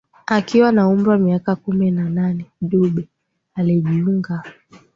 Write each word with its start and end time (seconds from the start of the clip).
Akiwa 0.25 0.71
na 0.71 0.87
umri 0.89 1.09
wa 1.09 1.17
miaka 1.17 1.55
kumi 1.55 1.91
na 1.91 2.09
nane 2.09 2.45
Dube 2.61 3.07
alijiunga 3.55 4.43